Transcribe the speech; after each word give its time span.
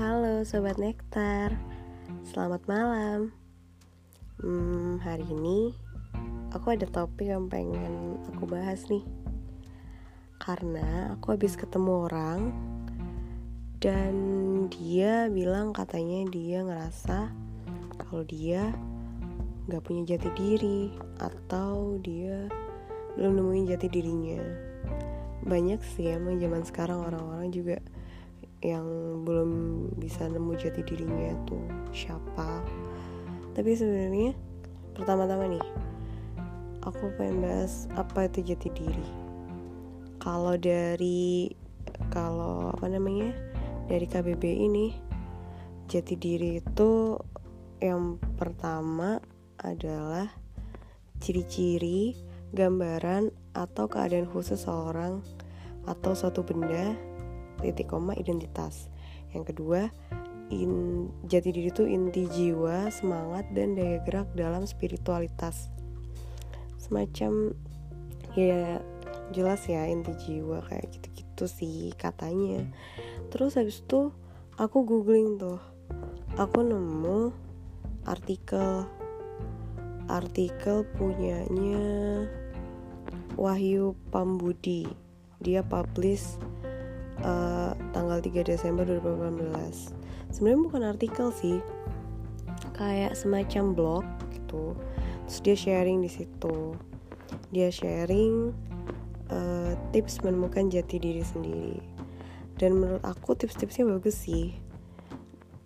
Halo 0.00 0.40
Sobat 0.48 0.80
Nektar. 0.80 1.60
Selamat 2.24 2.64
malam. 2.64 3.36
Hmm, 4.40 4.96
Hari 4.96 5.28
ini 5.28 5.76
Aku 6.56 6.72
ada 6.72 6.88
topik 6.88 7.28
yang 7.28 7.52
pengen 7.52 8.16
aku 8.32 8.48
bahas 8.48 8.88
nih. 8.88 9.04
Karena 10.40 11.12
aku 11.12 11.36
habis 11.36 11.52
ketemu 11.52 12.08
orang 12.08 12.48
Dan 13.76 14.14
dia 14.72 15.28
bilang 15.28 15.76
katanya 15.76 16.24
dia 16.32 16.64
ngerasa 16.64 17.28
Kalau 18.00 18.24
dia 18.24 18.72
gak 19.68 19.84
punya 19.84 20.16
jati 20.16 20.32
diri 20.32 20.96
Atau 21.20 22.00
dia 22.00 22.48
belum 23.20 23.36
nemuin 23.36 23.76
jati 23.76 23.92
dirinya. 23.92 24.40
Banyak 25.44 25.84
sih 25.92 26.08
emang 26.08 26.40
zaman 26.40 26.64
sekarang 26.64 27.04
orang-orang 27.04 27.52
juga 27.52 27.84
yang 28.60 28.84
belum 29.24 29.50
bisa 29.96 30.28
nemu 30.28 30.52
jati 30.56 30.84
dirinya 30.84 31.32
tuh 31.48 31.64
siapa. 31.96 32.60
Tapi 33.56 33.70
sebenarnya 33.72 34.36
pertama-tama 34.92 35.48
nih 35.48 35.66
aku 36.84 37.12
pengen 37.16 37.44
bahas 37.44 37.88
apa 37.96 38.28
itu 38.28 38.52
jati 38.52 38.68
diri. 38.72 39.08
Kalau 40.20 40.60
dari 40.60 41.48
kalau 42.12 42.72
apa 42.72 42.86
namanya 42.88 43.32
dari 43.88 44.04
KBB 44.04 44.44
ini 44.44 44.92
jati 45.88 46.14
diri 46.20 46.60
itu 46.60 47.16
yang 47.80 48.20
pertama 48.36 49.16
adalah 49.56 50.28
ciri-ciri 51.20 52.16
gambaran 52.52 53.32
atau 53.56 53.88
keadaan 53.88 54.28
khusus 54.28 54.64
seorang 54.64 55.24
atau 55.88 56.12
suatu 56.12 56.44
benda 56.44 56.92
titik 57.60 57.92
koma 57.92 58.16
identitas. 58.16 58.90
Yang 59.30 59.54
kedua 59.54 59.80
in, 60.50 61.06
jati 61.30 61.54
diri 61.54 61.70
itu 61.70 61.86
inti 61.86 62.26
jiwa 62.26 62.90
semangat 62.90 63.46
dan 63.54 63.78
daya 63.78 64.02
gerak 64.02 64.28
dalam 64.34 64.66
spiritualitas. 64.66 65.70
Semacam 66.76 67.54
ya 68.34 68.82
jelas 69.30 69.62
ya 69.70 69.86
inti 69.86 70.10
jiwa 70.18 70.62
kayak 70.66 70.90
gitu-gitu 70.90 71.44
sih 71.46 71.94
katanya. 71.94 72.66
Terus 73.30 73.54
habis 73.54 73.80
itu 73.80 74.10
aku 74.58 74.82
googling 74.82 75.38
tuh. 75.38 75.62
Aku 76.34 76.66
nemu 76.66 77.30
artikel. 78.06 78.86
Artikel 80.10 80.82
punyanya 80.98 82.26
Wahyu 83.38 83.94
Pambudi. 84.10 84.90
Dia 85.38 85.62
publish 85.62 86.36
uh, 87.22 87.72
tanggal 87.92 88.18
3 88.20 88.44
Desember 88.44 88.84
2018 88.84 90.00
sebenarnya 90.30 90.60
bukan 90.62 90.82
artikel 90.86 91.28
sih 91.34 91.58
kayak 92.74 93.12
semacam 93.12 93.76
blog 93.76 94.04
gitu. 94.32 94.72
Terus 95.28 95.38
dia 95.44 95.56
sharing 95.56 96.00
di 96.00 96.10
situ. 96.10 96.74
Dia 97.52 97.68
sharing 97.68 98.56
uh, 99.30 99.72
tips 99.92 100.24
menemukan 100.24 100.72
jati 100.72 100.96
diri 100.96 101.20
sendiri. 101.20 101.78
Dan 102.56 102.80
menurut 102.80 103.04
aku 103.04 103.36
tips-tipsnya 103.36 103.84
bagus 103.84 104.16
sih. 104.16 104.56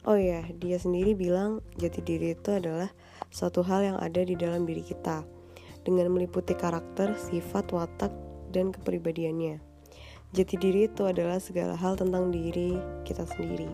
Oh 0.05 0.20
ya 0.20 0.44
dia 0.60 0.77
sendiri 0.77 1.16
bilang 1.16 1.64
jati 1.80 2.05
diri 2.05 2.36
itu 2.36 2.50
adalah 2.52 2.92
suatu 3.32 3.64
hal 3.64 3.80
yang 3.94 3.98
ada 4.05 4.20
di 4.20 4.36
dalam 4.36 4.69
diri 4.69 4.84
kita 4.84 5.25
dengan 5.80 6.12
meliputi 6.12 6.52
karakter, 6.52 7.16
sifat, 7.16 7.72
watak, 7.72 8.12
dan 8.52 8.69
kepribadiannya. 8.69 9.73
Jati 10.34 10.58
diri 10.58 10.90
itu 10.90 11.06
adalah 11.06 11.38
segala 11.38 11.78
hal 11.78 11.94
tentang 11.94 12.34
diri 12.34 12.74
kita 13.06 13.22
sendiri. 13.22 13.70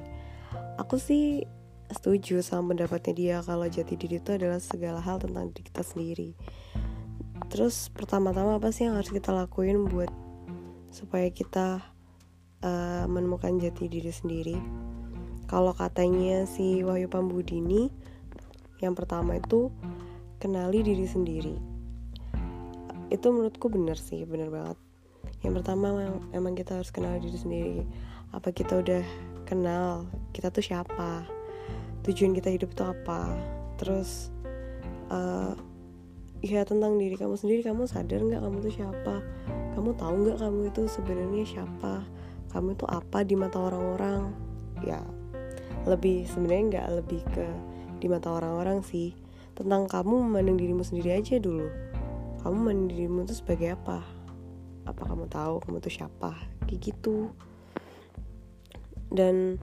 Aku 0.77 1.01
sih 1.01 1.49
setuju 1.89 2.45
sama 2.45 2.77
pendapatnya 2.77 3.13
dia 3.17 3.37
kalau 3.41 3.65
jati 3.65 3.97
diri 3.97 4.21
itu 4.21 4.37
adalah 4.37 4.61
segala 4.61 5.01
hal 5.01 5.17
tentang 5.25 5.49
diri 5.57 5.65
kita 5.65 5.81
sendiri. 5.81 6.37
Terus 7.49 7.89
pertama-tama 7.89 8.61
apa 8.61 8.77
sih 8.77 8.85
yang 8.85 9.01
harus 9.01 9.09
kita 9.09 9.33
lakuin 9.33 9.89
buat 9.89 10.13
supaya 10.93 11.33
kita 11.33 11.81
uh, 12.61 13.09
menemukan 13.09 13.57
jati 13.57 13.89
diri 13.89 14.13
sendiri? 14.13 14.61
Kalau 15.49 15.73
katanya 15.73 16.45
si 16.45 16.85
Wahyu 16.85 17.09
Pambudini, 17.09 17.89
yang 18.85 18.93
pertama 18.93 19.41
itu 19.41 19.73
kenali 20.37 20.85
diri 20.85 21.09
sendiri. 21.09 21.57
Itu 23.09 23.33
menurutku 23.33 23.73
bener 23.73 23.97
sih, 23.97 24.29
bener 24.29 24.53
banget 24.53 24.90
yang 25.41 25.57
pertama 25.57 26.05
emang, 26.37 26.53
kita 26.53 26.77
harus 26.77 26.93
kenal 26.93 27.17
diri 27.17 27.39
sendiri. 27.41 27.81
Apa 28.37 28.53
kita 28.53 28.85
udah 28.85 29.01
kenal 29.49 30.05
kita 30.37 30.53
tuh 30.53 30.61
siapa? 30.61 31.25
Tujuan 32.05 32.37
kita 32.37 32.53
hidup 32.53 32.77
itu 32.77 32.85
apa? 32.85 33.33
Terus 33.81 34.29
uh, 35.09 35.57
ya 36.45 36.65
tentang 36.69 37.01
diri 37.01 37.17
kamu 37.17 37.37
sendiri 37.41 37.65
kamu 37.65 37.89
sadar 37.89 38.21
nggak 38.21 38.45
kamu 38.45 38.57
tuh 38.61 38.75
siapa? 38.85 39.15
Kamu 39.73 39.91
tahu 39.97 40.15
nggak 40.29 40.39
kamu 40.45 40.61
itu 40.69 40.83
sebenarnya 40.93 41.45
siapa? 41.49 42.05
Kamu 42.53 42.77
itu 42.77 42.85
apa 42.85 43.25
di 43.25 43.35
mata 43.35 43.59
orang-orang? 43.65 44.37
Ya 44.85 45.01
lebih 45.89 46.29
sebenarnya 46.29 46.65
nggak 46.69 46.89
lebih 47.01 47.21
ke 47.33 47.47
di 47.97 48.13
mata 48.13 48.29
orang-orang 48.29 48.85
sih. 48.85 49.17
Tentang 49.57 49.89
kamu 49.89 50.29
memandang 50.29 50.61
dirimu 50.61 50.85
sendiri 50.85 51.17
aja 51.17 51.41
dulu. 51.41 51.65
Kamu 52.45 52.55
memandang 52.61 52.89
dirimu 52.93 53.19
itu 53.25 53.41
sebagai 53.41 53.77
apa 53.77 54.20
apa 54.89 55.03
kamu 55.05 55.29
tahu 55.29 55.61
kamu 55.65 55.79
tuh 55.83 55.93
siapa 55.93 56.37
kayak 56.67 56.81
gitu. 56.81 57.33
Dan 59.11 59.59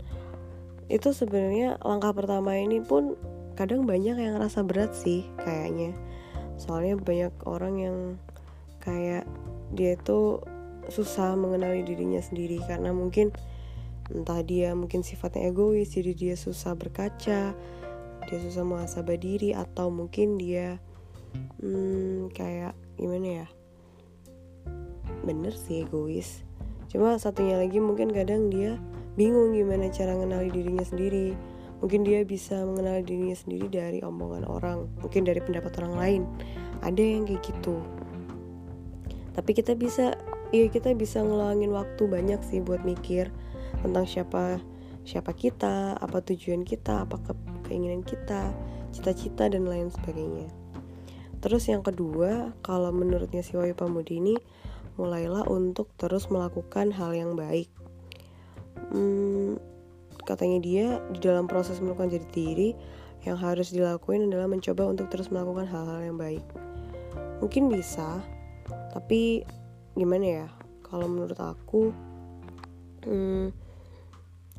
itu 0.88 1.12
sebenarnya 1.12 1.80
langkah 1.84 2.12
pertama 2.16 2.56
ini 2.56 2.84
pun 2.84 3.16
kadang 3.56 3.88
banyak 3.88 4.16
yang 4.20 4.40
ngerasa 4.40 4.64
berat 4.64 4.94
sih 4.94 5.28
kayaknya. 5.42 5.96
Soalnya 6.58 7.00
banyak 7.00 7.34
orang 7.48 7.76
yang 7.80 7.98
kayak 8.84 9.28
dia 9.76 10.00
itu 10.00 10.40
susah 10.88 11.36
mengenali 11.36 11.84
dirinya 11.84 12.24
sendiri 12.24 12.64
karena 12.64 12.96
mungkin 12.96 13.36
entah 14.08 14.40
dia 14.40 14.72
mungkin 14.72 15.04
sifatnya 15.04 15.52
egois 15.52 15.92
jadi 15.92 16.16
dia 16.16 16.36
susah 16.40 16.80
berkaca 16.80 17.52
dia 18.28 18.38
susah 18.40 18.64
muhasabah 18.64 19.20
diri 19.20 19.52
atau 19.52 19.92
mungkin 19.92 20.40
dia 20.40 20.80
hmm, 21.60 22.32
kayak 22.32 22.72
gimana 22.96 23.44
ya 23.44 23.48
bener 25.28 25.52
sih 25.52 25.84
egois. 25.84 26.48
Cuma 26.88 27.20
satunya 27.20 27.60
lagi 27.60 27.84
mungkin 27.84 28.16
kadang 28.16 28.48
dia 28.48 28.80
bingung 29.20 29.52
gimana 29.52 29.92
cara 29.92 30.16
mengenali 30.16 30.48
dirinya 30.48 30.88
sendiri. 30.88 31.36
Mungkin 31.84 32.08
dia 32.08 32.24
bisa 32.26 32.64
mengenali 32.64 33.04
dirinya 33.06 33.38
sendiri 33.38 33.68
dari 33.70 34.00
omongan 34.02 34.48
orang 34.48 34.88
mungkin 35.04 35.28
dari 35.28 35.44
pendapat 35.44 35.76
orang 35.84 35.94
lain. 36.00 36.22
Ada 36.82 37.02
yang 37.04 37.28
kayak 37.28 37.44
gitu. 37.44 37.84
Tapi 39.36 39.52
kita 39.54 39.76
bisa 39.76 40.16
ya 40.56 40.66
kita 40.72 40.96
bisa 40.96 41.20
ngelangin 41.20 41.76
waktu 41.76 42.08
banyak 42.08 42.40
sih 42.48 42.64
buat 42.64 42.82
mikir 42.88 43.30
tentang 43.84 44.08
siapa 44.08 44.64
siapa 45.04 45.32
kita 45.36 46.00
apa 46.00 46.24
tujuan 46.24 46.64
kita 46.64 47.04
apa 47.04 47.20
ke, 47.20 47.32
keinginan 47.68 48.02
kita 48.02 48.56
cita-cita 48.96 49.52
dan 49.52 49.68
lain 49.68 49.92
sebagainya. 49.92 50.48
Terus 51.38 51.70
yang 51.70 51.86
kedua 51.86 52.58
kalau 52.66 52.90
menurutnya 52.90 53.46
si 53.46 53.54
Wayu 53.54 53.78
Pamudi 53.78 54.18
ini 54.18 54.36
mulailah 54.98 55.46
untuk 55.48 55.94
terus 55.96 56.28
melakukan 56.28 56.90
hal 56.92 57.14
yang 57.14 57.38
baik. 57.38 57.70
Hmm, 58.92 59.62
katanya 60.26 60.60
dia 60.60 60.88
di 61.14 61.20
dalam 61.24 61.46
proses 61.46 61.80
melakukan 61.80 62.18
jadi 62.18 62.28
diri 62.34 62.70
yang 63.24 63.38
harus 63.40 63.72
dilakuin 63.72 64.28
adalah 64.28 64.50
mencoba 64.50 64.90
untuk 64.90 65.08
terus 65.08 65.30
melakukan 65.32 65.66
hal-hal 65.70 66.00
yang 66.04 66.18
baik. 66.20 66.44
Mungkin 67.40 67.70
bisa, 67.70 68.22
tapi 68.92 69.46
gimana 69.94 70.26
ya? 70.26 70.48
Kalau 70.88 71.06
menurut 71.06 71.38
aku, 71.38 71.92
hmm, 73.06 73.52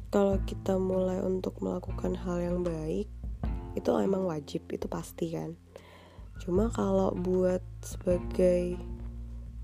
kalau 0.08 0.40
kita 0.44 0.76
mulai 0.76 1.20
untuk 1.20 1.58
melakukan 1.60 2.16
hal 2.16 2.40
yang 2.40 2.58
baik, 2.64 3.08
itu 3.76 3.88
emang 3.98 4.24
wajib, 4.28 4.64
itu 4.72 4.86
pasti 4.88 5.32
kan. 5.32 5.56
Cuma 6.38 6.70
kalau 6.70 7.14
buat 7.14 7.64
sebagai 7.82 8.78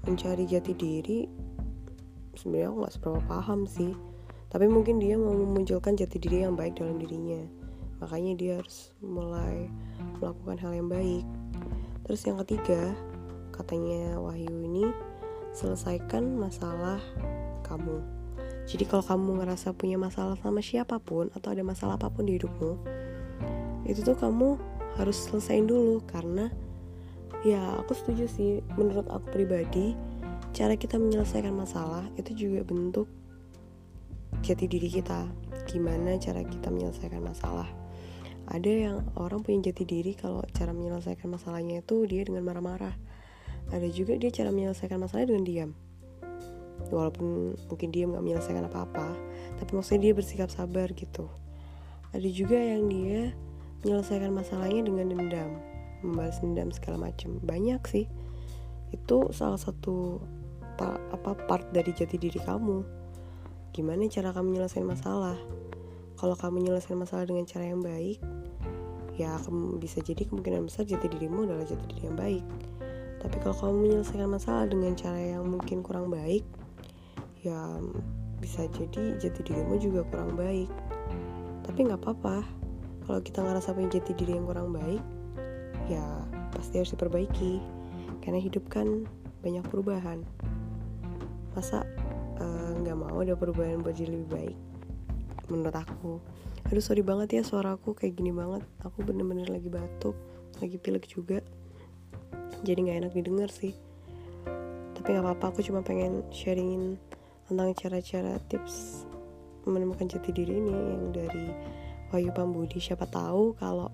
mencari 0.04 0.44
jati 0.48 0.72
diri 0.76 1.20
sebenarnya 2.34 2.68
aku 2.70 2.76
nggak 2.84 2.94
seberapa 2.94 3.20
paham 3.28 3.66
sih. 3.68 3.92
Tapi 4.50 4.70
mungkin 4.70 5.02
dia 5.02 5.18
mau 5.18 5.34
memunculkan 5.34 5.98
jati 5.98 6.22
diri 6.22 6.46
yang 6.46 6.54
baik 6.54 6.78
dalam 6.78 7.02
dirinya. 7.02 7.42
Makanya 7.98 8.32
dia 8.38 8.52
harus 8.62 8.94
mulai 9.02 9.66
melakukan 10.22 10.56
hal 10.62 10.72
yang 10.74 10.88
baik. 10.90 11.26
Terus 12.06 12.20
yang 12.28 12.38
ketiga 12.46 12.94
katanya 13.50 14.18
Wahyu 14.22 14.50
ini 14.50 14.86
selesaikan 15.54 16.38
masalah 16.38 17.02
kamu. 17.66 18.02
Jadi 18.64 18.84
kalau 18.86 19.02
kamu 19.02 19.30
ngerasa 19.42 19.74
punya 19.74 19.98
masalah 19.98 20.38
sama 20.38 20.62
siapa 20.62 21.02
pun 21.02 21.30
atau 21.34 21.50
ada 21.50 21.62
masalah 21.66 21.98
apa 21.98 22.08
pun 22.10 22.26
di 22.26 22.38
hidupmu 22.38 23.04
itu 23.84 24.00
tuh 24.00 24.16
kamu 24.16 24.56
harus 24.96 25.28
selesaiin 25.28 25.68
dulu 25.68 26.00
karena 26.08 26.48
ya 27.42 27.82
aku 27.82 27.92
setuju 27.96 28.30
sih. 28.30 28.62
Menurut 28.78 29.10
aku 29.10 29.34
pribadi 29.34 29.98
cara 30.54 30.78
kita 30.78 31.02
menyelesaikan 31.02 31.50
masalah 31.50 32.06
itu 32.14 32.46
juga 32.46 32.62
bentuk 32.62 33.10
jati 34.46 34.70
diri 34.70 34.86
kita. 34.86 35.26
Gimana 35.66 36.14
cara 36.22 36.46
kita 36.46 36.70
menyelesaikan 36.70 37.18
masalah? 37.18 37.66
Ada 38.46 38.70
yang 38.70 38.96
orang 39.16 39.40
punya 39.42 39.72
jati 39.72 39.82
diri 39.88 40.12
kalau 40.14 40.44
cara 40.52 40.70
menyelesaikan 40.70 41.32
masalahnya 41.32 41.80
itu 41.82 42.04
dia 42.06 42.22
dengan 42.22 42.44
marah-marah. 42.44 42.94
Ada 43.72 43.88
juga 43.90 44.14
dia 44.20 44.28
cara 44.30 44.52
menyelesaikan 44.52 45.00
masalahnya 45.00 45.34
dengan 45.34 45.44
diam. 45.48 45.70
Walaupun 46.92 47.56
mungkin 47.72 47.88
dia 47.90 48.04
nggak 48.04 48.22
menyelesaikan 48.22 48.68
apa-apa 48.68 49.16
tapi 49.56 49.70
maksudnya 49.78 50.10
dia 50.10 50.12
bersikap 50.12 50.48
sabar 50.52 50.92
gitu. 50.92 51.26
Ada 52.12 52.28
juga 52.30 52.60
yang 52.60 52.86
dia 52.86 53.32
menyelesaikan 53.82 54.30
masalahnya 54.30 54.86
dengan 54.86 55.10
dendam 55.10 55.73
membalas 56.04 56.44
dendam 56.44 56.68
segala 56.68 57.08
macam 57.08 57.40
banyak 57.40 57.80
sih. 57.88 58.06
Itu 58.92 59.32
salah 59.32 59.58
satu 59.58 60.20
apa 60.78 61.38
part 61.48 61.70
dari 61.72 61.90
jati 61.96 62.20
diri 62.20 62.38
kamu. 62.38 62.84
Gimana 63.74 64.06
cara 64.12 64.30
kamu 64.30 64.54
menyelesaikan 64.54 64.86
masalah? 64.86 65.38
Kalau 66.14 66.38
kamu 66.38 66.62
menyelesaikan 66.62 67.00
masalah 67.00 67.24
dengan 67.26 67.42
cara 67.48 67.64
yang 67.66 67.82
baik 67.82 68.22
ya 69.14 69.38
bisa 69.78 70.02
jadi 70.02 70.26
kemungkinan 70.26 70.66
besar 70.66 70.82
jati 70.90 71.06
dirimu 71.06 71.46
adalah 71.46 71.62
jati 71.62 71.86
diri 71.86 72.02
yang 72.10 72.18
baik. 72.18 72.44
Tapi 73.22 73.36
kalau 73.40 73.56
kamu 73.56 73.74
menyelesaikan 73.88 74.30
masalah 74.30 74.66
dengan 74.66 74.92
cara 74.98 75.18
yang 75.18 75.46
mungkin 75.46 75.80
kurang 75.80 76.10
baik 76.10 76.42
ya 77.46 77.78
bisa 78.42 78.66
jadi 78.74 79.16
jati 79.16 79.40
dirimu 79.46 79.78
juga 79.78 80.02
kurang 80.10 80.34
baik. 80.34 80.70
Tapi 81.62 81.78
nggak 81.86 82.02
apa-apa. 82.02 82.42
Kalau 83.04 83.20
kita 83.20 83.44
ngerasa 83.44 83.76
punya 83.76 84.00
jati 84.00 84.12
diri 84.16 84.32
yang 84.34 84.48
kurang 84.48 84.72
baik 84.72 85.02
ya 85.90 86.04
pasti 86.54 86.80
harus 86.80 86.92
diperbaiki. 86.92 87.60
Karena 88.24 88.40
hidup 88.40 88.68
kan 88.72 89.04
banyak 89.44 89.64
perubahan. 89.68 90.24
Masa 91.52 91.84
eh, 92.40 92.70
nggak 92.80 92.96
uh, 92.96 93.00
mau 93.00 93.20
ada 93.20 93.36
perubahan 93.36 93.84
buat 93.84 93.94
jadi 93.94 94.16
lebih 94.16 94.28
baik? 94.32 94.56
Menurut 95.52 95.76
aku. 95.76 96.18
Aduh 96.72 96.80
sorry 96.80 97.04
banget 97.04 97.36
ya 97.36 97.42
suara 97.44 97.76
aku 97.76 97.92
kayak 97.92 98.16
gini 98.16 98.32
banget. 98.32 98.64
Aku 98.80 99.04
bener-bener 99.04 99.46
lagi 99.52 99.68
batuk 99.68 100.16
lagi 100.62 100.78
pilek 100.78 101.04
juga. 101.10 101.42
Jadi 102.64 102.78
nggak 102.88 102.98
enak 103.04 103.12
didengar 103.12 103.50
sih. 103.50 103.74
Tapi 104.94 105.08
nggak 105.12 105.24
apa-apa 105.24 105.52
aku 105.52 105.60
cuma 105.66 105.84
pengen 105.84 106.24
sharingin 106.30 106.96
tentang 107.44 107.76
cara-cara 107.76 108.40
tips 108.48 109.04
menemukan 109.68 110.08
jati 110.08 110.32
diri 110.32 110.60
ini 110.60 110.72
yang 110.72 111.04
dari 111.12 111.46
Wahyu 112.12 112.30
Pambudi. 112.32 112.80
Siapa 112.80 113.08
tahu 113.08 113.56
kalau 113.58 113.90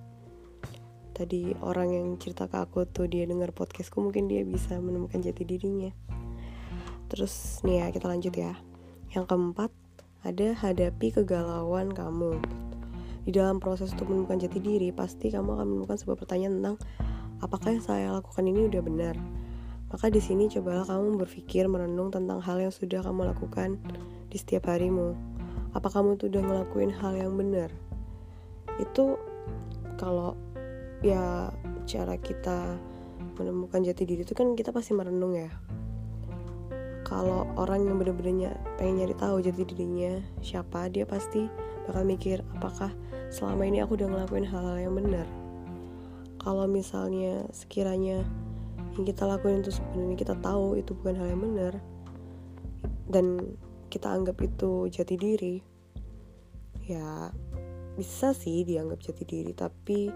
tadi 1.20 1.52
orang 1.60 1.92
yang 1.92 2.06
cerita 2.16 2.48
ke 2.48 2.56
aku 2.56 2.88
tuh 2.88 3.04
dia 3.04 3.28
dengar 3.28 3.52
podcastku 3.52 4.00
mungkin 4.00 4.24
dia 4.24 4.40
bisa 4.48 4.80
menemukan 4.80 5.20
jati 5.20 5.44
dirinya 5.44 5.92
terus 7.12 7.60
nih 7.68 7.84
ya 7.84 7.86
kita 7.92 8.08
lanjut 8.08 8.32
ya 8.32 8.56
yang 9.12 9.28
keempat 9.28 9.68
ada 10.20 10.52
hadapi 10.52 11.16
kegalauan 11.16 11.88
kamu. 11.96 12.36
Di 13.24 13.32
dalam 13.32 13.56
proses 13.56 13.92
untuk 13.96 14.12
menemukan 14.12 14.36
jati 14.36 14.60
diri, 14.60 14.92
pasti 14.92 15.32
kamu 15.32 15.56
akan 15.56 15.66
menemukan 15.66 15.96
sebuah 15.96 16.20
pertanyaan 16.20 16.60
tentang 16.60 16.76
apakah 17.40 17.72
yang 17.72 17.84
saya 17.84 18.12
lakukan 18.12 18.44
ini 18.44 18.68
udah 18.68 18.82
benar. 18.84 19.16
Maka 19.88 20.12
di 20.12 20.20
sini 20.20 20.46
cobalah 20.52 20.84
kamu 20.84 21.18
berpikir 21.24 21.66
merenung 21.66 22.12
tentang 22.12 22.38
hal 22.44 22.60
yang 22.60 22.72
sudah 22.72 23.00
kamu 23.00 23.32
lakukan 23.32 23.80
di 24.28 24.36
setiap 24.36 24.68
harimu. 24.68 25.16
Apa 25.72 25.88
kamu 25.88 26.20
tuh 26.20 26.28
udah 26.28 26.42
ngelakuin 26.44 26.92
hal 26.92 27.16
yang 27.16 27.32
benar? 27.34 27.72
Itu 28.76 29.16
kalau 29.96 30.36
ya 31.00 31.52
cara 31.88 32.16
kita 32.20 32.76
menemukan 33.40 33.80
jati 33.80 34.04
diri 34.04 34.22
itu 34.24 34.36
kan 34.36 34.52
kita 34.54 34.72
pasti 34.72 34.92
merenung 34.92 35.36
ya. 35.36 35.50
Kalau 37.04 37.48
orang 37.58 37.90
yang 37.90 37.98
bener-bener 37.98 38.54
pengen 38.78 39.02
nyari 39.02 39.14
tahu 39.18 39.42
jati 39.42 39.66
dirinya 39.66 40.22
siapa 40.44 40.86
dia 40.86 41.02
pasti 41.02 41.50
bakal 41.90 42.06
mikir 42.06 42.38
apakah 42.54 42.94
selama 43.34 43.66
ini 43.66 43.82
aku 43.82 43.98
udah 43.98 44.06
ngelakuin 44.06 44.46
hal-hal 44.46 44.78
yang 44.78 44.94
benar 44.94 45.26
kalau 46.40 46.64
misalnya 46.64 47.44
sekiranya 47.52 48.24
yang 48.96 49.04
kita 49.04 49.28
lakuin 49.28 49.60
itu 49.60 49.76
sebenarnya 49.76 50.16
kita 50.16 50.34
tahu 50.40 50.80
itu 50.80 50.96
bukan 50.96 51.14
hal 51.20 51.28
yang 51.28 51.42
benar 51.44 51.74
dan 53.12 53.54
kita 53.92 54.08
anggap 54.08 54.40
itu 54.40 54.88
jati 54.88 55.14
diri 55.20 55.56
ya 56.88 57.30
bisa 57.94 58.32
sih 58.32 58.64
dianggap 58.64 58.98
jati 59.04 59.22
diri 59.28 59.52
tapi 59.52 60.08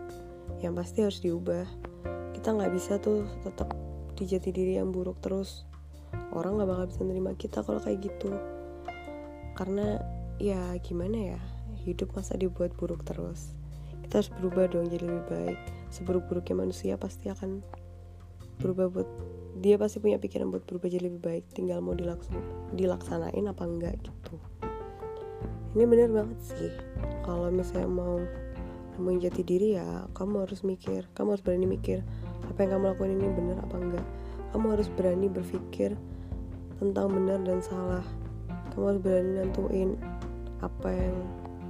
yang 0.61 0.73
pasti 0.73 1.05
harus 1.05 1.21
diubah. 1.21 1.67
Kita 2.35 2.57
nggak 2.57 2.73
bisa 2.73 2.99
tuh 3.01 3.29
tetap 3.45 3.73
di 4.15 4.25
jati 4.25 4.51
diri 4.55 4.79
yang 4.79 4.95
buruk 4.95 5.19
terus. 5.21 5.67
Orang 6.33 6.59
nggak 6.59 6.71
bakal 6.71 6.85
bisa 6.91 7.03
nerima 7.03 7.33
kita 7.35 7.63
kalau 7.63 7.83
kayak 7.83 8.01
gitu. 8.05 8.33
Karena 9.55 10.03
ya 10.43 10.75
gimana 10.83 11.37
ya 11.37 11.41
hidup 11.85 12.15
masa 12.17 12.35
dibuat 12.35 12.75
buruk 12.75 13.05
terus. 13.07 13.55
Kita 14.05 14.21
harus 14.21 14.31
berubah 14.41 14.71
dong 14.71 14.91
jadi 14.91 15.05
lebih 15.05 15.25
baik. 15.31 15.59
Seburuk-buruknya 15.91 16.55
manusia 16.59 16.95
pasti 16.99 17.31
akan 17.31 17.63
berubah 18.63 18.87
buat 18.91 19.09
dia 19.55 19.79
pasti 19.79 20.03
punya 20.03 20.19
pikiran 20.19 20.51
buat 20.51 20.67
berubah 20.67 20.89
jadi 20.91 21.07
lebih 21.11 21.23
baik. 21.23 21.45
Tinggal 21.55 21.83
mau 21.83 21.95
dilaksan 21.95 22.35
dilaksanain 22.75 23.47
apa 23.47 23.63
enggak 23.63 23.95
gitu. 24.03 24.37
Ini 25.75 25.85
bener 25.91 26.11
banget 26.15 26.39
sih. 26.39 26.71
Kalau 27.27 27.51
misalnya 27.51 27.91
mau 27.91 28.23
nemuin 28.95 29.19
jati 29.27 29.43
diri 29.43 29.75
ya 29.75 30.07
kamu 30.15 30.47
harus 30.47 30.63
mikir 30.63 31.07
kamu 31.15 31.35
harus 31.35 31.45
berani 31.45 31.67
mikir 31.67 32.07
apa 32.51 32.59
yang 32.65 32.71
kamu 32.77 32.85
lakukan 32.93 33.13
ini 33.17 33.27
bener 33.33 33.57
apa 33.61 33.77
enggak. 33.81 34.07
Kamu 34.55 34.67
harus 34.71 34.89
berani 34.93 35.27
berpikir 35.27 35.99
tentang 36.79 37.07
benar 37.11 37.43
dan 37.43 37.59
salah. 37.59 38.05
Kamu 38.75 38.85
harus 38.95 39.01
berani 39.03 39.31
nentuin 39.43 39.99
apa 40.63 40.89
yang 40.95 41.17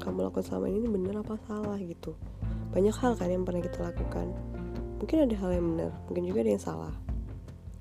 kamu 0.03 0.29
lakukan 0.29 0.45
selama 0.45 0.69
ini 0.69 0.87
benar 0.91 1.25
apa 1.25 1.41
salah 1.49 1.79
gitu. 1.81 2.13
Banyak 2.75 2.97
hal 2.99 3.17
kan 3.17 3.31
yang 3.31 3.47
pernah 3.47 3.63
kita 3.65 3.79
lakukan. 3.81 4.29
Mungkin 5.01 5.17
ada 5.29 5.37
hal 5.41 5.51
yang 5.57 5.67
benar 5.75 5.91
mungkin 6.11 6.25
juga 6.29 6.39
ada 6.45 6.51
yang 6.53 6.65
salah. 6.65 6.95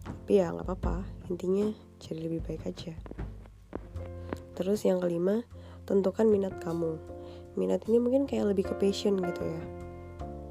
Tapi 0.03 0.39
ya 0.39 0.53
nggak 0.53 0.65
apa-apa. 0.69 1.03
Intinya 1.27 1.67
jadi 1.99 2.19
lebih 2.23 2.45
baik 2.45 2.63
aja. 2.69 2.95
Terus 4.53 4.85
yang 4.85 5.01
kelima 5.01 5.43
tentukan 5.83 6.29
minat 6.29 6.61
kamu 6.63 6.95
minat 7.53 7.85
ini 7.85 8.01
mungkin 8.01 8.25
kayak 8.25 8.53
lebih 8.53 8.69
ke 8.71 8.75
passion 8.77 9.17
gitu 9.21 9.41
ya. 9.45 9.61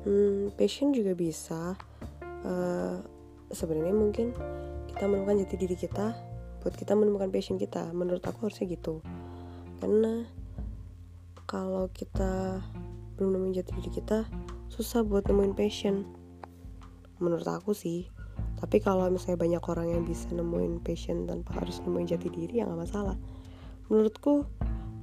Hmm, 0.02 0.50
passion 0.58 0.90
juga 0.90 1.14
bisa 1.14 1.78
uh, 2.42 2.96
sebenarnya 3.54 3.94
mungkin 3.94 4.34
kita 4.90 5.06
menemukan 5.06 5.46
jati 5.46 5.56
diri 5.58 5.76
kita 5.78 6.14
buat 6.62 6.74
kita 6.78 6.94
menemukan 6.94 7.30
passion 7.30 7.58
kita. 7.58 7.90
Menurut 7.90 8.22
aku 8.22 8.46
harusnya 8.46 8.70
gitu. 8.70 9.02
Karena 9.82 10.26
kalau 11.50 11.90
kita 11.90 12.62
belum 13.18 13.34
nemuin 13.38 13.54
jati 13.60 13.70
diri 13.82 13.90
kita 13.90 14.24
susah 14.70 15.02
buat 15.02 15.26
nemuin 15.26 15.54
passion. 15.58 16.06
Menurut 17.18 17.46
aku 17.46 17.74
sih. 17.74 18.06
Tapi 18.62 18.78
kalau 18.78 19.10
misalnya 19.10 19.42
banyak 19.42 19.62
orang 19.66 19.90
yang 19.90 20.02
bisa 20.06 20.30
nemuin 20.30 20.86
passion 20.86 21.26
tanpa 21.26 21.58
harus 21.58 21.82
nemuin 21.82 22.14
jati 22.14 22.30
diri 22.30 22.62
ya 22.62 22.66
nggak 22.66 22.80
masalah. 22.86 23.18
Menurutku 23.90 24.46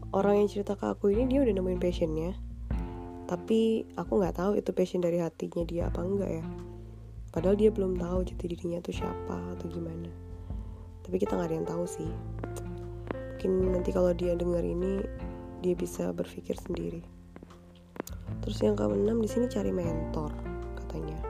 orang 0.09 0.41
yang 0.41 0.49
cerita 0.49 0.73
ke 0.73 0.89
aku 0.89 1.13
ini 1.13 1.29
dia 1.29 1.45
udah 1.45 1.53
nemuin 1.53 1.81
passionnya. 1.81 2.31
Tapi 3.29 3.85
aku 3.93 4.11
nggak 4.17 4.41
tahu 4.41 4.51
itu 4.57 4.73
passion 4.73 5.05
dari 5.05 5.21
hatinya 5.21 5.61
dia 5.61 5.85
apa 5.93 6.01
enggak 6.01 6.31
ya. 6.41 6.45
Padahal 7.29 7.53
dia 7.53 7.69
belum 7.69 8.01
tahu 8.01 8.25
jati 8.25 8.45
dirinya 8.49 8.81
tuh 8.81 8.95
siapa 8.97 9.37
atau 9.53 9.69
gimana. 9.69 10.09
Tapi 11.05 11.15
kita 11.21 11.37
nggak 11.37 11.49
ada 11.53 11.57
yang 11.61 11.67
tahu 11.69 11.85
sih. 11.85 12.09
Mungkin 13.37 13.51
nanti 13.69 13.93
kalau 13.93 14.11
dia 14.17 14.33
dengar 14.33 14.65
ini 14.65 15.05
dia 15.61 15.77
bisa 15.77 16.09
berpikir 16.09 16.57
sendiri. 16.57 17.05
Terus 18.41 18.57
yang 18.65 18.73
keenam 18.73 19.21
di 19.21 19.29
sini 19.29 19.45
cari 19.45 19.69
mentor 19.69 20.33
katanya. 20.81 21.21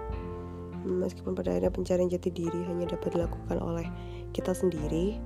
Meskipun 0.88 1.36
pada 1.36 1.52
akhirnya 1.52 1.76
pencarian 1.76 2.08
jati 2.08 2.32
diri 2.32 2.64
hanya 2.72 2.96
dapat 2.96 3.12
dilakukan 3.12 3.60
oleh 3.60 3.88
kita 4.32 4.56
sendiri 4.56 5.20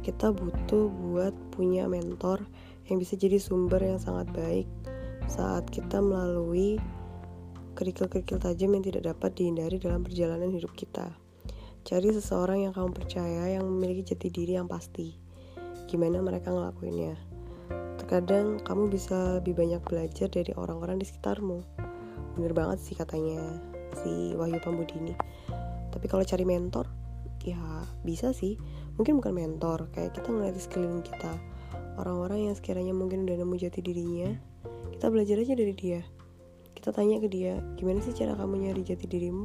kita 0.00 0.32
butuh 0.32 0.88
buat 0.88 1.34
punya 1.52 1.84
mentor 1.84 2.40
yang 2.90 2.98
bisa 2.98 3.14
jadi 3.14 3.38
sumber 3.38 3.78
yang 3.80 4.02
sangat 4.02 4.26
baik 4.34 4.66
saat 5.30 5.64
kita 5.70 6.02
melalui 6.02 6.82
kerikil-kerikil 7.78 8.42
tajam 8.42 8.74
yang 8.74 8.84
tidak 8.84 9.14
dapat 9.14 9.30
dihindari 9.38 9.78
dalam 9.78 10.02
perjalanan 10.02 10.50
hidup 10.50 10.74
kita. 10.74 11.14
Cari 11.80 12.12
seseorang 12.12 12.68
yang 12.68 12.72
kamu 12.76 12.92
percaya 12.92 13.56
yang 13.56 13.64
memiliki 13.64 14.12
jati 14.12 14.28
diri 14.28 14.58
yang 14.58 14.68
pasti. 14.68 15.16
Gimana 15.88 16.20
mereka 16.20 16.52
ngelakuinnya? 16.52 17.16
Terkadang 17.96 18.60
kamu 18.66 18.90
bisa 18.92 19.40
lebih 19.40 19.56
banyak 19.56 19.80
belajar 19.86 20.28
dari 20.28 20.52
orang-orang 20.58 21.00
di 21.00 21.06
sekitarmu. 21.08 21.62
Bener 22.36 22.52
banget 22.52 22.84
sih 22.84 22.98
katanya 22.98 23.38
si 24.02 24.34
Wahyu 24.36 24.60
Pambudini. 24.60 25.14
Tapi 25.90 26.06
kalau 26.06 26.26
cari 26.26 26.44
mentor, 26.44 26.90
ya 27.46 27.86
bisa 28.04 28.34
sih. 28.36 28.60
Mungkin 29.00 29.16
bukan 29.22 29.32
mentor, 29.32 29.88
kayak 29.96 30.12
kita 30.14 30.28
ngeliat 30.28 30.52
di 30.52 30.62
sekeliling 30.62 31.00
kita. 31.00 31.49
Orang-orang 32.00 32.48
yang 32.48 32.56
sekiranya 32.56 32.96
mungkin 32.96 33.28
udah 33.28 33.36
nemu 33.44 33.60
jati 33.60 33.84
dirinya, 33.84 34.32
kita 34.96 35.12
belajar 35.12 35.36
aja 35.36 35.52
dari 35.52 35.76
dia. 35.76 36.00
Kita 36.72 36.96
tanya 36.96 37.20
ke 37.20 37.28
dia 37.28 37.60
gimana 37.76 38.00
sih 38.00 38.16
cara 38.16 38.32
kamu 38.32 38.64
nyari 38.64 38.80
jati 38.80 39.04
dirimu? 39.04 39.44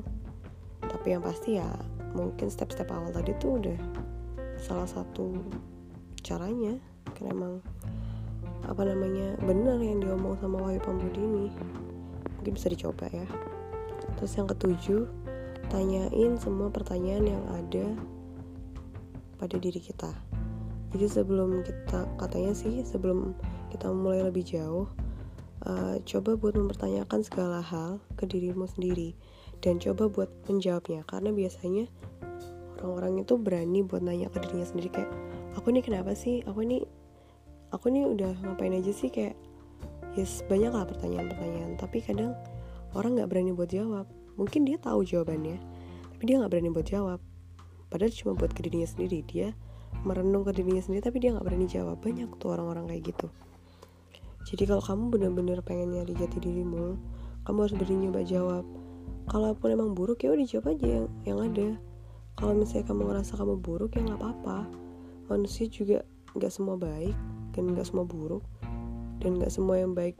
Tapi 0.80 1.12
yang 1.12 1.20
pasti 1.20 1.60
ya 1.60 1.68
mungkin 2.16 2.48
step-step 2.48 2.88
awal 2.96 3.12
tadi 3.12 3.36
tuh 3.44 3.60
udah 3.60 3.76
salah 4.56 4.88
satu 4.88 5.36
caranya. 6.24 6.80
Karena 7.12 7.36
emang 7.36 7.54
apa 8.64 8.88
namanya 8.88 9.36
benar 9.44 9.76
yang 9.84 10.00
diomong 10.00 10.40
sama 10.40 10.64
Wahyu 10.64 10.80
Pambudi 10.80 11.20
ini. 11.20 11.52
Mungkin 12.40 12.56
bisa 12.56 12.72
dicoba 12.72 13.12
ya. 13.12 13.28
Terus 14.16 14.32
yang 14.40 14.48
ketujuh 14.48 15.04
tanyain 15.68 16.40
semua 16.40 16.72
pertanyaan 16.72 17.36
yang 17.36 17.44
ada 17.52 17.86
pada 19.36 19.60
diri 19.60 19.84
kita 19.84 20.16
jadi 20.96 21.12
sebelum 21.12 21.60
kita 21.68 22.08
katanya 22.16 22.56
sih 22.56 22.80
sebelum 22.88 23.36
kita 23.68 23.92
mulai 23.92 24.24
lebih 24.24 24.48
jauh 24.48 24.88
uh, 25.68 26.00
coba 26.08 26.40
buat 26.40 26.56
mempertanyakan 26.56 27.20
segala 27.20 27.60
hal 27.60 28.00
ke 28.16 28.24
dirimu 28.24 28.64
sendiri 28.64 29.12
dan 29.60 29.82
coba 29.82 30.08
buat 30.08 30.32
menjawabnya. 30.48 31.04
Karena 31.04 31.36
biasanya 31.36 31.92
orang-orang 32.80 33.28
itu 33.28 33.34
berani 33.36 33.84
buat 33.84 34.00
nanya 34.08 34.32
ke 34.32 34.40
dirinya 34.40 34.64
sendiri 34.64 34.90
kayak 34.94 35.12
aku 35.60 35.76
nih 35.76 35.84
kenapa 35.84 36.16
sih? 36.16 36.40
Aku 36.48 36.64
nih 36.64 36.88
aku 37.76 37.92
nih 37.92 38.08
udah 38.08 38.32
ngapain 38.46 38.72
aja 38.72 38.96
sih? 38.96 39.12
Kayak 39.12 39.36
yes 40.16 40.48
banyak 40.48 40.72
lah 40.72 40.88
pertanyaan-pertanyaan. 40.88 41.76
Tapi 41.76 42.00
kadang 42.08 42.32
orang 42.96 43.20
nggak 43.20 43.30
berani 43.36 43.52
buat 43.52 43.68
jawab. 43.68 44.08
Mungkin 44.40 44.64
dia 44.64 44.80
tahu 44.80 45.04
jawabannya 45.04 45.60
tapi 46.16 46.24
dia 46.32 46.40
nggak 46.40 46.52
berani 46.56 46.72
buat 46.72 46.88
jawab. 46.88 47.20
Padahal 47.92 48.12
cuma 48.16 48.32
buat 48.40 48.56
ke 48.56 48.64
dirinya 48.64 48.88
sendiri. 48.88 49.20
Dia 49.28 49.52
merenung 50.06 50.46
ke 50.46 50.54
dirinya 50.54 50.80
sendiri 50.80 51.02
tapi 51.02 51.18
dia 51.18 51.34
nggak 51.34 51.46
berani 51.46 51.66
jawab. 51.66 51.98
Banyak 52.00 52.38
tuh 52.38 52.54
orang-orang 52.54 52.86
kayak 52.88 53.12
gitu. 53.12 53.28
Jadi 54.46 54.64
kalau 54.70 54.84
kamu 54.86 55.04
bener-bener 55.10 55.60
pengen 55.66 55.98
nyari 55.98 56.14
jati 56.14 56.38
dirimu 56.38 56.96
kamu 57.46 57.58
harus 57.66 57.76
berani 57.78 58.10
nyoba 58.10 58.22
jawab. 58.26 58.66
Kalaupun 59.26 59.68
emang 59.74 59.98
buruk 59.98 60.22
ya 60.22 60.34
udah 60.34 60.46
jawab 60.46 60.78
aja 60.78 60.86
yang 61.02 61.08
yang 61.26 61.40
ada. 61.42 61.70
Kalau 62.38 62.54
misalnya 62.54 62.86
kamu 62.90 63.02
ngerasa 63.10 63.34
kamu 63.38 63.56
buruk 63.62 63.98
ya 63.98 64.02
nggak 64.06 64.22
apa-apa. 64.22 64.70
Manusia 65.30 65.66
juga 65.66 66.06
nggak 66.38 66.52
semua 66.54 66.78
baik 66.78 67.18
dan 67.58 67.74
nggak 67.74 67.86
semua 67.90 68.06
buruk. 68.06 68.46
Dan 69.22 69.42
nggak 69.42 69.50
semua 69.50 69.82
yang 69.82 69.98
baik 69.98 70.18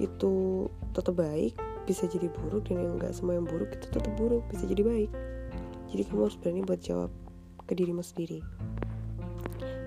itu 0.00 0.66
tetap 0.96 1.20
baik 1.20 1.52
bisa 1.84 2.08
jadi 2.08 2.32
buruk. 2.32 2.68
Dan 2.68 2.80
yang 2.80 2.96
nggak 2.96 3.12
semua 3.12 3.36
yang 3.36 3.44
buruk 3.44 3.68
itu 3.76 3.88
tetap 3.92 4.12
buruk 4.16 4.44
bisa 4.48 4.64
jadi 4.64 4.80
baik. 4.80 5.10
Jadi 5.92 6.02
kamu 6.08 6.20
harus 6.28 6.40
berani 6.40 6.64
buat 6.64 6.80
jawab 6.80 7.12
ke 7.68 7.72
dirimu 7.76 8.00
sendiri 8.00 8.40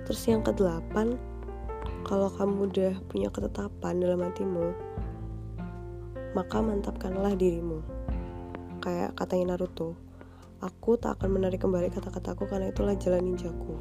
terus 0.05 0.21
yang 0.29 0.45
kedelapan 0.45 1.17
kalau 2.05 2.29
kamu 2.29 2.69
udah 2.69 2.93
punya 3.09 3.33
ketetapan 3.33 3.97
dalam 3.97 4.21
hatimu 4.21 4.71
maka 6.35 6.59
mantapkanlah 6.59 7.33
dirimu. 7.39 7.79
Kayak 8.83 9.15
katanya 9.17 9.55
Naruto 9.55 9.95
aku 10.63 10.95
tak 10.97 11.19
akan 11.19 11.39
menarik 11.39 11.61
kembali 11.61 11.91
kata-kataku 11.91 12.47
karena 12.47 12.73
itulah 12.73 12.97
jalan 12.97 13.33
ninjaku. 13.33 13.75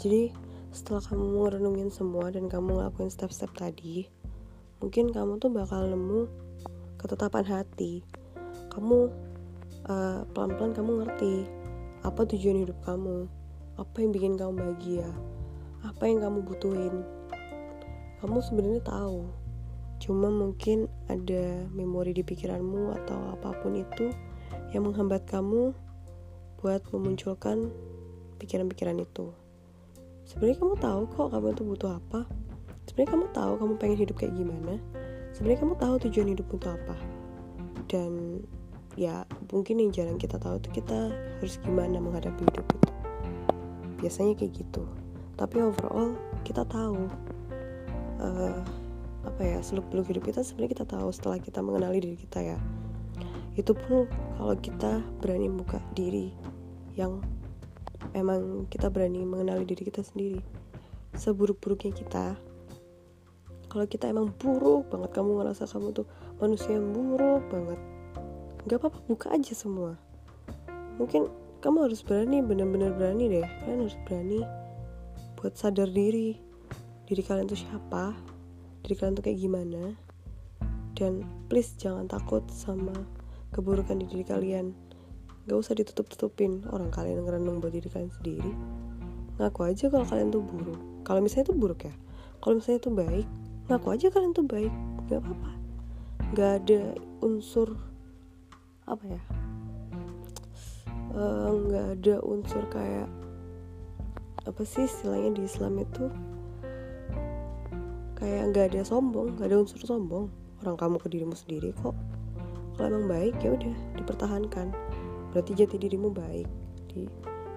Jadi 0.00 0.32
setelah 0.70 1.02
kamu 1.02 1.24
merenungin 1.34 1.90
semua 1.90 2.30
dan 2.30 2.46
kamu 2.46 2.78
ngelakuin 2.78 3.10
step-step 3.10 3.50
tadi 3.58 4.06
mungkin 4.78 5.12
kamu 5.12 5.36
tuh 5.42 5.52
bakal 5.52 5.84
nemu 5.84 6.30
ketetapan 6.96 7.44
hati. 7.44 8.06
Kamu 8.70 8.98
uh, 9.90 10.20
pelan-pelan 10.30 10.72
kamu 10.72 10.90
ngerti 11.04 11.34
apa 12.00 12.24
tujuan 12.24 12.64
hidup 12.64 12.78
kamu 12.86 13.28
apa 13.80 14.04
yang 14.04 14.12
bikin 14.12 14.36
kamu 14.36 14.60
bahagia? 14.60 15.08
Apa 15.88 16.04
yang 16.04 16.20
kamu 16.20 16.44
butuhin? 16.44 17.00
Kamu 18.20 18.38
sebenarnya 18.44 18.84
tahu. 18.84 19.24
Cuma 19.96 20.28
mungkin 20.28 20.84
ada 21.08 21.64
memori 21.72 22.12
di 22.12 22.20
pikiranmu 22.20 22.92
atau 23.00 23.32
apa 23.32 23.56
pun 23.64 23.80
itu 23.80 24.12
yang 24.76 24.84
menghambat 24.84 25.24
kamu 25.24 25.72
buat 26.60 26.84
memunculkan 26.92 27.72
pikiran-pikiran 28.36 29.00
itu. 29.00 29.32
Sebenarnya 30.28 30.60
kamu 30.60 30.74
tahu 30.76 31.00
kok 31.16 31.28
kamu 31.32 31.46
itu 31.56 31.62
butuh 31.64 31.90
apa. 31.96 32.28
Sebenarnya 32.84 33.10
kamu 33.16 33.26
tahu 33.32 33.52
kamu 33.64 33.72
pengen 33.80 33.98
hidup 34.04 34.16
kayak 34.20 34.36
gimana. 34.36 34.76
Sebenarnya 35.32 35.60
kamu 35.64 35.74
tahu 35.80 35.94
tujuan 36.04 36.28
hidupmu 36.36 36.56
itu 36.60 36.68
apa. 36.68 36.96
Dan 37.88 38.44
ya 39.00 39.24
mungkin 39.48 39.80
yang 39.80 39.88
jarang 39.88 40.20
kita 40.20 40.36
tahu 40.36 40.60
itu 40.60 40.84
kita 40.84 41.08
harus 41.40 41.56
gimana 41.64 41.96
menghadapi 41.96 42.44
hidup 42.44 42.68
itu 42.68 42.89
biasanya 44.00 44.34
kayak 44.36 44.52
gitu. 44.56 44.82
Tapi 45.36 45.56
overall 45.60 46.16
kita 46.44 46.64
tahu 46.66 47.08
uh, 48.20 48.60
apa 49.20 49.42
ya 49.44 49.60
seluk 49.60 49.88
beluk 49.92 50.08
hidup 50.08 50.24
kita 50.32 50.40
sebenarnya 50.40 50.80
kita 50.80 50.86
tahu 50.88 51.08
setelah 51.12 51.36
kita 51.40 51.60
mengenali 51.60 52.00
diri 52.00 52.16
kita 52.16 52.40
ya. 52.40 52.58
Itu 53.56 53.76
pun 53.76 54.08
kalau 54.40 54.56
kita 54.56 55.04
berani 55.20 55.52
buka 55.52 55.80
diri 55.92 56.32
yang 56.96 57.20
emang 58.16 58.66
kita 58.72 58.88
berani 58.88 59.22
mengenali 59.24 59.68
diri 59.68 59.86
kita 59.88 60.00
sendiri. 60.00 60.40
Seburuk-buruknya 61.14 61.92
kita 61.92 62.36
kalau 63.70 63.86
kita 63.86 64.10
emang 64.10 64.34
buruk 64.34 64.90
banget 64.90 65.14
kamu 65.14 65.38
ngerasa 65.38 65.62
kamu 65.70 65.94
tuh 65.94 66.06
manusia 66.42 66.74
yang 66.74 66.90
buruk 66.90 67.46
banget 67.54 67.78
nggak 68.66 68.76
apa-apa 68.76 68.98
buka 69.08 69.26
aja 69.32 69.54
semua. 69.56 69.96
Mungkin 71.00 71.32
kamu 71.60 71.88
harus 71.88 72.00
berani 72.04 72.40
bener-bener 72.40 72.92
berani 72.96 73.28
deh 73.28 73.48
kalian 73.64 73.78
harus 73.86 73.98
berani 74.08 74.40
buat 75.40 75.56
sadar 75.56 75.88
diri 75.88 76.36
diri 77.08 77.22
kalian 77.24 77.48
tuh 77.48 77.60
siapa 77.60 78.16
diri 78.84 78.94
kalian 78.96 79.14
tuh 79.16 79.24
kayak 79.24 79.40
gimana 79.40 79.96
dan 80.96 81.24
please 81.48 81.76
jangan 81.80 82.08
takut 82.08 82.44
sama 82.52 82.92
keburukan 83.52 83.96
di 84.00 84.06
diri 84.08 84.24
kalian 84.24 84.72
Gak 85.50 85.56
usah 85.56 85.74
ditutup-tutupin 85.74 86.68
orang 86.68 86.94
kalian 86.94 87.24
ngerenung 87.24 87.58
buat 87.58 87.72
diri 87.72 87.90
kalian 87.90 88.12
sendiri. 88.12 88.52
Ngaku 89.40 89.60
aja 89.66 89.88
kalau 89.88 90.06
kalian 90.06 90.28
tuh 90.28 90.44
buruk. 90.44 90.78
Kalau 91.02 91.24
misalnya 91.24 91.50
itu 91.50 91.54
buruk 91.56 91.80
ya. 91.88 91.94
Kalau 92.44 92.54
misalnya 92.60 92.78
itu 92.78 92.90
baik, 92.92 93.26
ngaku 93.66 93.86
aja 93.88 94.06
kalian 94.12 94.32
tuh 94.36 94.44
baik. 94.44 94.72
Gak 95.08 95.18
apa-apa. 95.24 95.50
Gak 96.36 96.50
ada 96.62 96.80
unsur 97.24 97.74
apa 98.84 99.04
ya? 99.10 99.39
Uh, 101.10 101.50
gak 101.66 101.86
ada 101.98 102.14
unsur 102.22 102.62
kayak 102.70 103.10
apa 104.46 104.62
sih 104.62 104.86
istilahnya 104.86 105.36
di 105.36 105.42
Islam 105.44 105.82
itu? 105.82 106.06
Kayak 108.14 108.54
gak 108.54 108.66
ada 108.74 108.80
sombong, 108.86 109.34
gak 109.34 109.50
ada 109.50 109.58
unsur 109.66 109.82
sombong. 109.82 110.30
Orang 110.62 110.76
kamu 110.76 110.96
ke 111.02 111.08
dirimu 111.10 111.34
sendiri 111.34 111.72
kok. 111.82 111.96
Kalau 112.76 112.86
emang 112.96 113.10
baik 113.10 113.36
ya 113.42 113.56
udah 113.56 113.74
dipertahankan. 113.98 114.72
Berarti 115.34 115.52
jati 115.56 115.76
dirimu 115.76 116.14
baik 116.14 116.48
di 116.90 117.06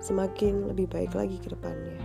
semakin 0.03 0.67
lebih 0.67 0.91
baik 0.91 1.15
lagi 1.15 1.39
ke 1.39 1.53
depannya. 1.53 1.95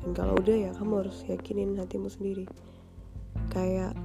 Dan 0.00 0.10
kalau 0.16 0.38
udah 0.38 0.56
ya 0.68 0.70
kamu 0.76 1.06
harus 1.06 1.22
yakinin 1.28 1.76
hatimu 1.76 2.08
sendiri. 2.08 2.46
Kayak 3.52 3.96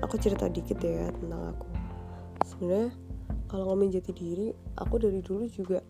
aku 0.00 0.16
cerita 0.18 0.46
dikit 0.46 0.78
ya 0.78 1.10
tentang 1.10 1.56
aku. 1.56 1.68
Sebenarnya 2.46 2.90
kalau 3.48 3.72
ngomongin 3.72 4.00
jati 4.00 4.12
diri 4.12 4.48
aku 4.76 5.00
dari 5.00 5.24
dulu 5.24 5.48
juga 5.48 5.80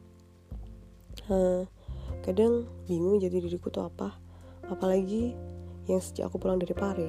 uh, 1.27 1.67
kadang 2.23 2.67
bingung 2.87 3.19
jati 3.19 3.39
diriku 3.43 3.69
tuh 3.69 3.87
apa. 3.87 4.15
Apalagi 4.69 5.35
yang 5.91 5.99
sejak 5.99 6.29
aku 6.31 6.39
pulang 6.39 6.61
dari 6.61 6.77
Pare. 6.77 7.09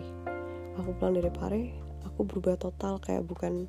Aku 0.80 0.96
pulang 0.96 1.14
dari 1.14 1.30
Pare 1.30 1.90
aku 2.20 2.28
berubah 2.28 2.60
total 2.60 3.00
kayak 3.00 3.24
bukan 3.24 3.68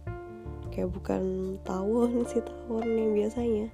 kayak 0.74 0.90
bukan 0.90 1.54
tawon 1.62 2.22
si 2.30 2.42
tawon 2.42 2.86
yang 2.86 3.14
biasanya. 3.14 3.70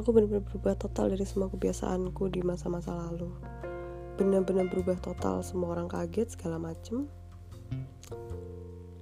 Aku 0.00 0.14
benar-benar 0.14 0.46
berubah 0.46 0.72
total 0.78 1.10
dari 1.10 1.26
semua 1.26 1.50
kebiasaanku 1.50 2.30
di 2.30 2.40
masa-masa 2.40 2.94
lalu. 2.94 3.28
Benar-benar 4.14 4.70
berubah 4.70 4.94
total 5.02 5.42
semua 5.42 5.74
orang 5.74 5.90
kaget 5.90 6.38
segala 6.38 6.56
macem. 6.56 7.10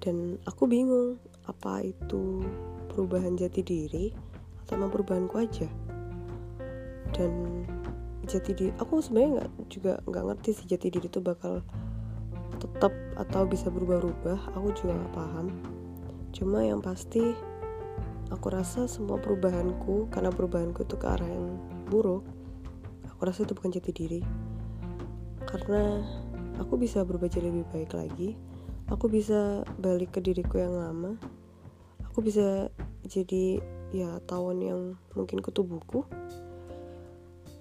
Dan 0.01 0.41
aku 0.49 0.65
bingung 0.65 1.21
apa 1.45 1.85
itu 1.85 2.43
perubahan 2.97 3.37
jati 3.37 3.61
diri 3.61 4.17
atau 4.65 4.81
emang 4.81 4.89
perubahanku 4.89 5.37
aja 5.37 5.69
dan 7.13 7.63
jati 8.25 8.57
diri 8.57 8.73
aku 8.81 9.05
sebenarnya 9.05 9.45
nggak 9.45 9.51
juga 9.69 9.93
nggak 10.09 10.25
ngerti 10.33 10.51
sih 10.57 10.67
jati 10.67 10.89
diri 10.89 11.13
itu 11.13 11.21
bakal 11.21 11.61
tetap 12.57 12.97
atau 13.21 13.45
bisa 13.45 13.69
berubah-ubah 13.69 14.57
aku 14.57 14.73
juga 14.73 14.97
nggak 14.97 15.13
paham 15.13 15.47
Cuma 16.37 16.61
yang 16.61 16.85
pasti 16.85 17.33
aku 18.29 18.47
rasa 18.53 18.85
semua 18.85 19.17
perubahanku 19.17 20.13
karena 20.13 20.29
perubahanku 20.29 20.85
itu 20.85 21.01
ke 21.01 21.09
arah 21.09 21.25
yang 21.25 21.57
buruk. 21.89 22.29
Aku 23.09 23.25
rasa 23.25 23.49
itu 23.49 23.57
bukan 23.57 23.73
jati 23.73 23.89
diri. 23.97 24.21
Karena 25.49 26.05
aku 26.61 26.77
bisa 26.77 27.01
berubah 27.09 27.33
jadi 27.33 27.49
lebih 27.49 27.65
baik 27.73 27.97
lagi. 27.97 28.37
Aku 28.93 29.09
bisa 29.09 29.65
balik 29.81 30.13
ke 30.13 30.21
diriku 30.21 30.61
yang 30.61 30.77
lama. 30.77 31.17
Aku 32.17 32.25
bisa 32.25 32.73
jadi 33.05 33.61
ya 33.93 34.17
tawon 34.25 34.65
yang 34.65 34.81
mungkin 35.13 35.45
kutu 35.45 35.61
buku. 35.61 36.01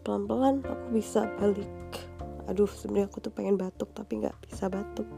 Pelan-pelan 0.08 0.64
aku 0.64 0.96
bisa 0.96 1.28
balik. 1.36 1.68
Aduh, 2.48 2.72
sebenarnya 2.72 3.12
aku 3.12 3.20
tuh 3.20 3.36
pengen 3.36 3.60
batuk 3.60 3.92
tapi 3.92 4.24
nggak 4.24 4.40
bisa 4.48 4.72
batuk. 4.72 5.12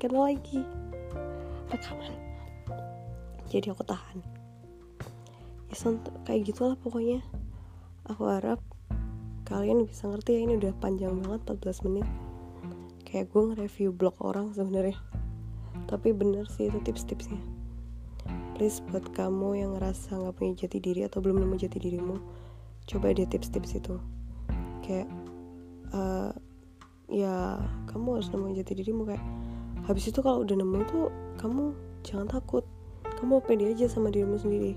Karena 0.00 0.32
lagi 0.32 0.64
rekaman 1.70 2.12
jadi 3.50 3.74
aku 3.74 3.82
tahan 3.86 4.18
ya 5.70 5.78
kayak 6.26 6.42
gitulah 6.50 6.74
pokoknya 6.78 7.22
aku 8.06 8.26
harap 8.26 8.58
kalian 9.46 9.86
bisa 9.86 10.10
ngerti 10.10 10.38
ya 10.38 10.40
ini 10.46 10.54
udah 10.58 10.74
panjang 10.78 11.14
banget 11.22 11.46
14 11.46 11.86
menit 11.86 12.06
kayak 13.06 13.30
gue 13.30 13.42
nge-review 13.54 13.90
blog 13.94 14.14
orang 14.22 14.50
sebenarnya 14.54 14.98
tapi 15.86 16.14
bener 16.14 16.46
sih 16.50 16.70
itu 16.70 16.78
tips-tipsnya 16.82 17.38
please 18.60 18.84
buat 18.92 19.08
kamu 19.16 19.56
yang 19.56 19.72
ngerasa 19.72 20.20
nggak 20.20 20.36
punya 20.36 20.52
jati 20.52 20.84
diri 20.84 21.08
atau 21.08 21.24
belum 21.24 21.40
nemu 21.40 21.56
jati 21.56 21.80
dirimu 21.80 22.20
coba 22.84 23.16
dia 23.16 23.24
tips-tips 23.24 23.80
itu. 23.80 23.96
Kayak 24.84 25.08
uh, 25.96 26.28
ya 27.08 27.56
kamu 27.88 28.20
harus 28.20 28.28
nemu 28.28 28.60
jati 28.60 28.76
dirimu 28.76 29.08
kayak 29.08 29.24
habis 29.88 30.12
itu 30.12 30.20
kalau 30.20 30.44
udah 30.44 30.60
nemu 30.60 30.76
tuh 30.92 31.08
kamu 31.40 31.72
jangan 32.04 32.28
takut. 32.28 32.68
Kamu 33.16 33.40
pede 33.48 33.72
aja 33.72 33.88
sama 33.88 34.12
dirimu 34.12 34.36
sendiri. 34.36 34.76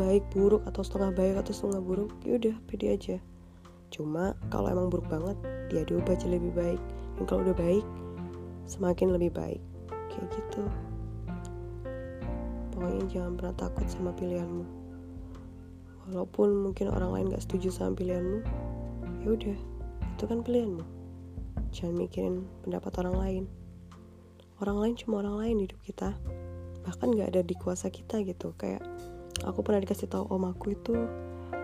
Baik 0.00 0.24
buruk 0.32 0.64
atau 0.64 0.80
setengah 0.80 1.12
baik 1.12 1.36
atau 1.44 1.52
setengah 1.52 1.84
buruk 1.84 2.16
ya 2.24 2.40
udah 2.40 2.56
pede 2.64 2.96
aja. 2.96 3.16
Cuma 3.92 4.32
kalau 4.48 4.72
emang 4.72 4.88
buruk 4.88 5.04
banget 5.12 5.36
dia 5.68 5.84
diubah 5.84 6.16
jadi 6.16 6.40
lebih 6.40 6.56
baik. 6.56 6.80
Dan 7.20 7.28
kalau 7.28 7.44
udah 7.44 7.56
baik 7.60 7.84
semakin 8.64 9.12
lebih 9.12 9.36
baik. 9.36 9.60
Kayak 10.08 10.32
gitu 10.32 10.64
pokoknya 12.76 13.08
jangan 13.08 13.32
pernah 13.40 13.54
takut 13.56 13.88
sama 13.88 14.12
pilihanmu. 14.12 14.64
Walaupun 16.12 16.48
mungkin 16.60 16.92
orang 16.92 17.10
lain 17.16 17.26
gak 17.32 17.48
setuju 17.48 17.72
sama 17.72 17.96
pilihanmu 17.96 18.44
ya 19.24 19.28
udah 19.32 19.58
itu 20.12 20.24
kan 20.28 20.44
pilihanmu. 20.44 20.84
Jangan 21.72 21.96
mikirin 21.96 22.44
pendapat 22.62 22.92
orang 23.00 23.16
lain. 23.16 23.44
Orang 24.60 24.78
lain 24.84 24.94
cuma 24.94 25.24
orang 25.24 25.36
lain 25.40 25.56
hidup 25.64 25.80
kita. 25.82 26.12
Bahkan 26.84 27.16
gak 27.16 27.32
ada 27.32 27.42
di 27.42 27.56
kuasa 27.56 27.88
kita 27.88 28.20
gitu. 28.22 28.52
Kayak 28.60 28.84
aku 29.42 29.64
pernah 29.64 29.80
dikasih 29.80 30.12
tahu 30.12 30.28
om 30.28 30.44
aku 30.46 30.76
itu 30.76 30.94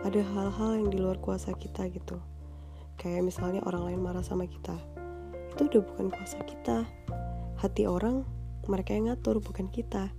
ada 0.02 0.20
hal-hal 0.34 0.80
yang 0.80 0.88
di 0.90 0.98
luar 0.98 1.20
kuasa 1.20 1.52
kita 1.54 1.86
gitu. 1.92 2.18
Kayak 2.96 3.28
misalnya 3.28 3.60
orang 3.68 3.92
lain 3.92 4.00
marah 4.02 4.24
sama 4.24 4.48
kita. 4.48 4.74
Itu 5.54 5.68
udah 5.68 5.82
bukan 5.86 6.06
kuasa 6.08 6.42
kita. 6.42 6.88
Hati 7.60 7.86
orang 7.86 8.26
mereka 8.66 8.96
yang 8.96 9.06
ngatur 9.12 9.38
bukan 9.38 9.70
kita 9.70 10.10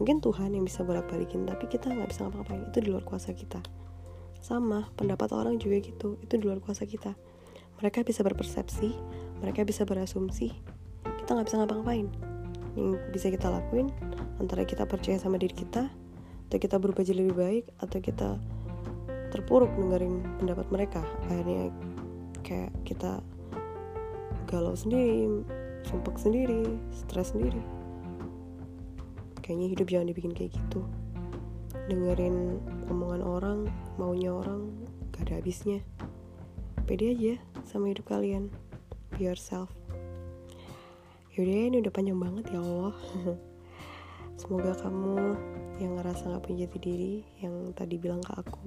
mungkin 0.00 0.24
Tuhan 0.24 0.56
yang 0.56 0.64
bisa 0.64 0.80
bolak 0.80 1.12
balikin 1.12 1.44
tapi 1.44 1.68
kita 1.68 1.92
nggak 1.92 2.08
bisa 2.08 2.24
ngapa-ngapain. 2.24 2.64
Itu 2.72 2.80
di 2.80 2.88
luar 2.88 3.04
kuasa 3.04 3.36
kita. 3.36 3.60
Sama 4.40 4.88
pendapat 4.96 5.28
orang 5.36 5.60
juga 5.60 5.76
gitu. 5.84 6.16
Itu 6.24 6.40
di 6.40 6.48
luar 6.48 6.64
kuasa 6.64 6.88
kita. 6.88 7.12
Mereka 7.84 8.08
bisa 8.08 8.24
berpersepsi 8.24 8.96
mereka 9.40 9.64
bisa 9.64 9.88
berasumsi. 9.88 10.52
Kita 11.04 11.32
nggak 11.32 11.46
bisa 11.48 11.56
ngapa-ngapain. 11.60 12.08
Yang 12.76 12.88
bisa 13.12 13.26
kita 13.32 13.48
lakuin 13.52 13.88
antara 14.40 14.64
kita 14.64 14.88
percaya 14.88 15.16
sama 15.20 15.36
diri 15.40 15.52
kita 15.52 15.88
atau 16.48 16.58
kita 16.58 16.76
berubah 16.80 17.04
jadi 17.04 17.24
lebih 17.24 17.36
baik 17.36 17.64
atau 17.80 17.98
kita 18.00 18.28
terpuruk 19.32 19.72
dengerin 19.76 20.24
pendapat 20.40 20.66
mereka. 20.72 21.02
Akhirnya 21.28 21.72
kayak 22.44 22.72
kita 22.84 23.20
galau 24.48 24.74
sendiri 24.74 25.44
sumpah 25.86 26.12
sendiri 26.18 26.76
stres 26.92 27.32
sendiri 27.32 27.79
kayaknya 29.50 29.74
hidup 29.74 29.90
jangan 29.90 30.06
dibikin 30.14 30.30
kayak 30.30 30.54
gitu. 30.54 30.86
Dengerin 31.90 32.62
omongan 32.86 33.18
orang 33.26 33.58
maunya 33.98 34.30
orang 34.30 34.70
gak 35.10 35.26
ada 35.26 35.42
habisnya. 35.42 35.82
Pede 36.86 37.10
aja 37.10 37.34
sama 37.66 37.90
hidup 37.90 38.06
kalian. 38.06 38.46
Be 39.10 39.26
yourself. 39.26 39.74
Yaudah 41.34 41.66
ini 41.66 41.82
udah 41.82 41.90
panjang 41.90 42.14
banget 42.14 42.46
ya 42.54 42.62
Allah. 42.62 42.94
Semoga 44.38 44.70
kamu 44.86 45.18
yang 45.82 45.98
ngerasa 45.98 46.30
gak 46.30 46.46
punya 46.46 46.70
jati 46.70 46.78
diri 46.78 47.14
yang 47.42 47.74
tadi 47.74 47.98
bilang 47.98 48.22
ke 48.22 48.30
aku 48.30 48.62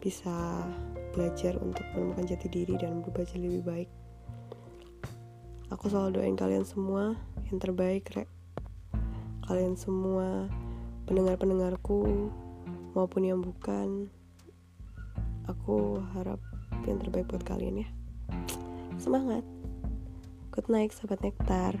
bisa 0.00 0.64
belajar 1.12 1.60
untuk 1.60 1.84
menemukan 1.92 2.24
jati 2.24 2.48
diri 2.48 2.80
dan 2.80 3.04
berubah 3.04 3.28
jadi 3.28 3.52
lebih 3.52 3.64
baik. 3.68 3.90
Aku 5.76 5.92
selalu 5.92 6.24
doain 6.24 6.40
kalian 6.40 6.64
semua 6.64 7.20
yang 7.52 7.60
terbaik 7.60 8.08
rek 8.16 8.33
kalian 9.44 9.76
semua 9.76 10.48
pendengar-pendengarku 11.04 12.32
maupun 12.96 13.22
yang 13.28 13.44
bukan 13.44 14.08
aku 15.44 16.00
harap 16.16 16.40
yang 16.88 16.96
terbaik 17.00 17.28
buat 17.28 17.44
kalian 17.44 17.84
ya. 17.84 17.88
Semangat. 18.96 19.44
Good 20.54 20.72
night 20.72 20.96
sahabat 20.96 21.20
nektar 21.20 21.76